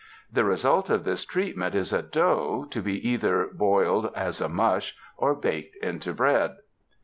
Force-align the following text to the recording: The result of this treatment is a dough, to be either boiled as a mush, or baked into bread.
The 0.33 0.43
result 0.43 0.89
of 0.89 1.03
this 1.03 1.25
treatment 1.25 1.75
is 1.75 1.93
a 1.93 2.01
dough, 2.01 2.65
to 2.71 2.81
be 2.81 3.07
either 3.07 3.45
boiled 3.53 4.11
as 4.15 4.41
a 4.41 4.49
mush, 4.49 4.95
or 5.15 5.35
baked 5.35 5.75
into 5.75 6.11
bread. 6.11 6.55